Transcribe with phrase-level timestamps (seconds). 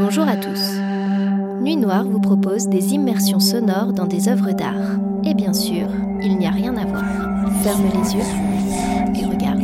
[0.00, 0.74] Bonjour à tous.
[1.60, 4.98] Nuit Noire vous propose des immersions sonores dans des œuvres d'art.
[5.22, 5.86] Et bien sûr,
[6.20, 7.04] il n'y a rien à voir.
[7.62, 8.24] Ferme les yeux
[9.14, 9.60] et regarde,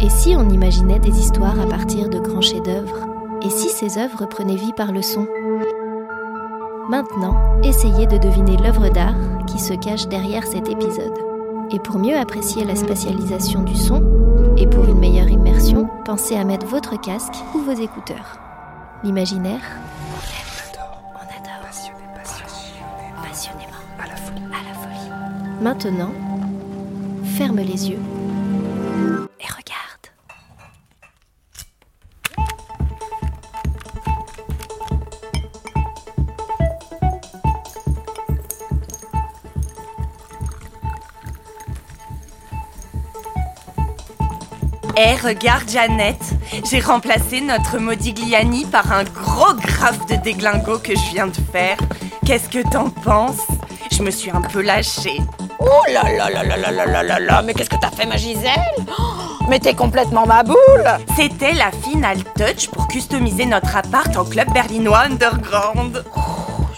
[0.00, 3.08] et si on imaginait des histoires à partir de grands chefs-d'œuvre?
[3.42, 5.26] Et si ces œuvres prenaient vie par le son?
[6.88, 7.34] Maintenant,
[7.64, 9.16] essayez de deviner l'œuvre d'art
[9.46, 11.18] qui se cache derrière cet épisode.
[11.72, 14.02] Et pour mieux apprécier la spatialisation du son,
[14.60, 18.38] et pour une meilleure immersion, pensez à mettre votre casque ou vos écouteurs.
[19.02, 19.62] L'imaginaire,
[20.12, 21.62] on adore.
[23.22, 23.72] Passionnément.
[23.98, 24.42] À la folie.
[24.52, 25.62] À la folie.
[25.62, 26.12] Maintenant,
[27.24, 27.98] ferme les yeux
[44.96, 46.22] Eh, regarde Jeannette,
[46.68, 51.76] j'ai remplacé notre Modigliani par un gros graphe de déglingo que je viens de faire.
[52.26, 53.46] Qu'est-ce que t'en penses?
[53.92, 55.20] Je me suis un peu lâchée.
[55.58, 58.06] Oh là là là là là là là là là Mais qu'est-ce que t'as fait
[58.06, 58.50] ma Gisèle?
[58.98, 59.02] Oh,
[59.48, 60.56] Mais t'es complètement ma boule
[61.16, 66.02] C'était la finale touch pour customiser notre appart en club berlinois underground.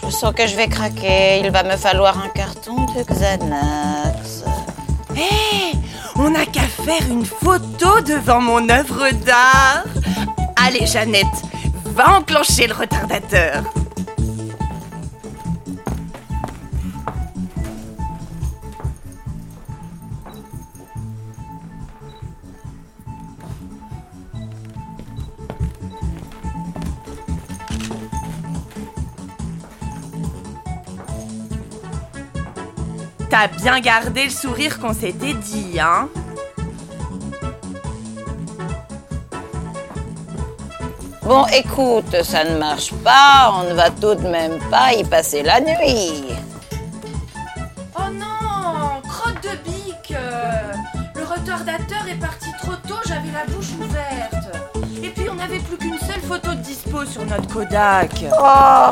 [0.05, 4.43] Je sens que je vais craquer, il va me falloir un carton de Xanax.
[5.15, 5.72] Eh,
[6.15, 9.85] on n'a qu'à faire une photo devant mon œuvre d'art.
[10.55, 11.25] Allez Jeannette,
[11.85, 13.63] va enclencher le retardateur.
[33.33, 36.07] T'as bien gardé le sourire qu'on s'était dit, hein
[41.23, 45.41] Bon, écoute, ça ne marche pas, on ne va tout de même pas y passer
[45.41, 46.25] la nuit.
[47.97, 50.15] Oh non Crotte de bique
[51.15, 54.55] Le retardateur est parti trop tôt, j'avais la bouche ouverte.
[55.01, 58.11] Et puis on n'avait plus qu'une seule photo de dispo sur notre Kodak.
[58.39, 58.91] Oh,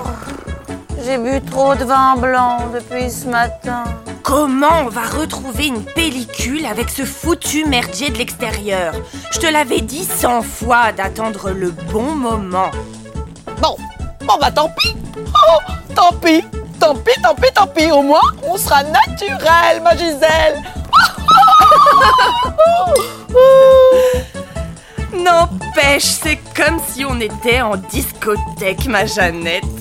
[1.05, 3.83] j'ai bu trop de vin blanc depuis ce matin.
[4.31, 8.93] Comment on va retrouver une pellicule avec ce foutu merdier de l'extérieur?
[9.33, 12.71] Je te l'avais dit cent fois d'attendre le bon moment.
[13.61, 13.75] Bon,
[14.21, 14.95] bon bah tant pis.
[15.17, 15.59] Oh,
[15.93, 16.45] tant pis,
[16.79, 17.91] tant pis, tant pis, tant pis.
[17.91, 20.63] Au moins, on sera naturel, ma Gisèle.
[25.13, 29.80] N'empêche, c'est comme si on était en discothèque, ma Jeannette.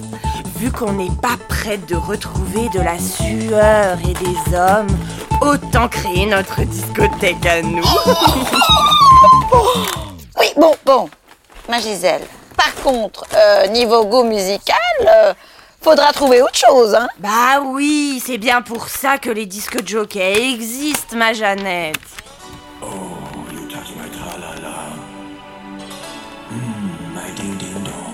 [0.60, 4.94] Vu qu'on n'est pas prête de retrouver de la sueur et des hommes,
[5.40, 7.82] autant créer notre discothèque à nous.
[10.38, 11.08] Oui, bon, bon,
[11.68, 12.26] ma Gisèle.
[12.58, 14.76] Par contre, euh, niveau goût musical,
[15.06, 15.32] euh,
[15.80, 17.08] faudra trouver autre chose, hein.
[17.18, 21.96] bah oui, c'est bien pour ça que les disques jockeys existent, ma Jeannette.
[22.82, 24.92] You touch my tra-la-la.
[27.14, 28.09] My ding-ding-dong.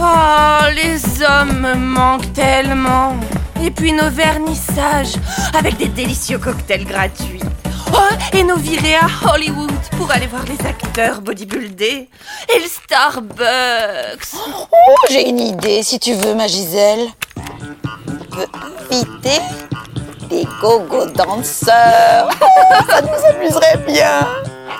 [0.00, 3.16] Oh, les hommes me manquent tellement.
[3.62, 5.14] Et puis nos vernissages
[5.52, 7.42] avec des délicieux cocktails gratuits.
[7.92, 12.08] Oh, et nos virées à Hollywood pour aller voir les acteurs bodybuildés.
[12.54, 14.34] Et le Starbucks.
[14.34, 17.08] Oh, j'ai une idée, si tu veux, ma Gisèle.
[18.90, 19.40] Inviter
[20.28, 22.28] des gogo danseurs.
[22.88, 24.28] Ça nous amuserait bien.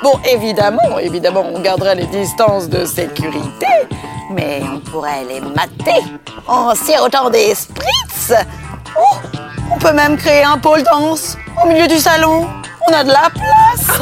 [0.02, 3.66] Bon, évidemment, évidemment, on garderait les distances de sécurité,
[4.31, 6.03] mais on pourrait les mater
[6.47, 8.33] en sirotant des spritz.
[8.99, 9.16] Oh,
[9.72, 12.49] on peut même créer un pôle danse au milieu du salon.
[12.89, 14.00] On a de la place.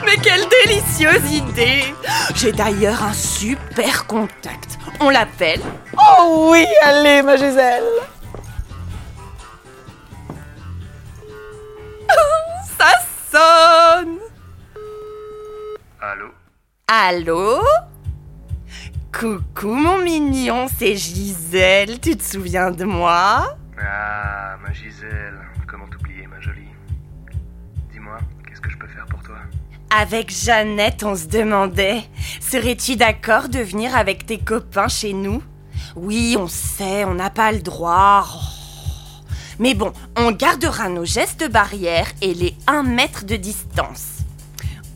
[0.04, 1.94] Mais quelle délicieuse idée
[2.34, 4.78] J'ai d'ailleurs un super contact.
[5.00, 5.60] On l'appelle
[5.96, 7.84] Oh oui, allez, ma Gisèle.
[12.78, 12.92] Ça
[13.32, 14.18] sonne
[16.00, 16.28] Allô?
[16.86, 17.62] Allô?
[19.18, 23.56] Coucou mon mignon, c'est Gisèle, tu te souviens de moi?
[23.76, 26.68] Ah, ma Gisèle, comment t'oublier, ma jolie?
[27.90, 29.38] Dis-moi, qu'est-ce que je peux faire pour toi?
[29.90, 32.04] Avec Jeannette, on se demandait,
[32.40, 35.42] serais-tu d'accord de venir avec tes copains chez nous?
[35.96, 38.24] Oui, on sait, on n'a pas le droit.
[38.32, 39.24] Oh.
[39.58, 44.17] Mais bon, on gardera nos gestes barrières et les 1 mètre de distance.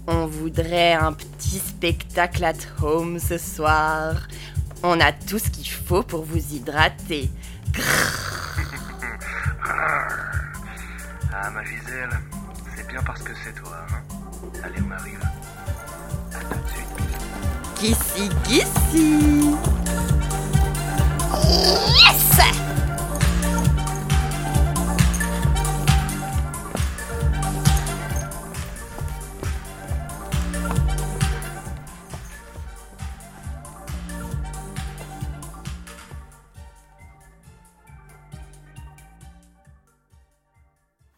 [0.07, 4.29] On voudrait un petit spectacle at home ce soir.
[4.83, 7.31] On a tout ce qu'il faut pour vous hydrater.
[11.35, 12.11] Ah, ma Gisèle,
[12.77, 14.03] c'est bien parce que c'est toi, hein
[14.65, 15.21] Allez, on arrive.
[16.35, 17.95] À tout de suite, bisous.
[17.95, 19.57] Kissi, kissi.
[22.05, 22.62] Yes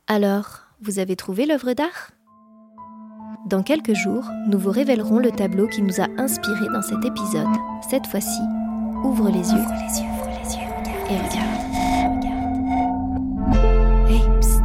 [0.06, 2.10] Alors, vous avez trouvé l'œuvre d'art?
[3.46, 7.48] Dans quelques jours, nous vous révélerons le tableau qui nous a inspiré dans cet épisode.
[7.88, 8.40] Cette fois-ci,
[9.02, 10.68] ouvre les yeux, les yeux, les yeux
[11.08, 12.24] et regarde.
[14.10, 14.62] Hey, psst.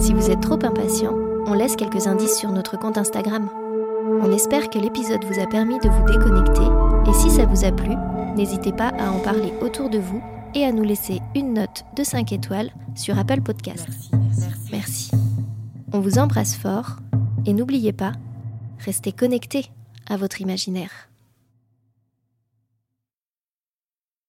[0.00, 1.14] Si vous êtes trop impatient,
[1.46, 3.48] on laisse quelques indices sur notre compte Instagram.
[4.22, 6.66] On espère que l'épisode vous a permis de vous déconnecter
[7.08, 7.94] et si ça vous a plu,
[8.34, 10.20] n'hésitez pas à en parler autour de vous
[10.56, 14.10] et à nous laisser une note de 5 étoiles sur Apple Podcast.
[14.74, 15.12] Merci.
[15.92, 16.96] On vous embrasse fort
[17.46, 18.10] et n'oubliez pas,
[18.80, 19.66] restez connectés
[20.08, 21.08] à votre imaginaire.